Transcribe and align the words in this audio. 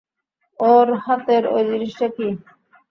ওর 0.59 0.87
হাতের 1.03 1.43
ঐ 1.47 1.57
জিনিসটা 1.69 2.07
কী? 2.15 2.27